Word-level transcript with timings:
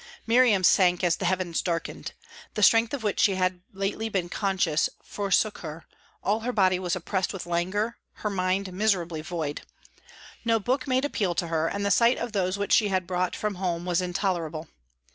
Miriam 0.25 0.63
sank 0.63 1.03
as 1.03 1.17
the 1.17 1.25
heavens 1.25 1.61
darkened. 1.61 2.13
The 2.55 2.63
strength 2.63 2.91
of 2.95 3.03
which 3.03 3.19
she 3.19 3.35
had 3.35 3.61
lately 3.71 4.09
been 4.09 4.29
conscious 4.29 4.89
forsook 5.03 5.59
her; 5.59 5.85
all 6.23 6.39
her 6.39 6.51
body 6.51 6.79
was 6.79 6.95
oppressed 6.95 7.31
with 7.33 7.45
languor, 7.45 7.97
her 8.13 8.31
mind 8.31 8.73
miserably 8.73 9.21
void. 9.21 9.61
No 10.43 10.59
book 10.59 10.87
made 10.87 11.05
appeal 11.05 11.35
to 11.35 11.49
her, 11.49 11.67
and 11.67 11.85
the 11.85 11.91
sight 11.91 12.17
of 12.17 12.31
those 12.31 12.57
which 12.57 12.73
she 12.73 12.87
had 12.87 13.05
bought 13.05 13.35
from 13.35 13.53
home 13.61 13.85
was 13.85 14.01
intolerable. 14.01 14.67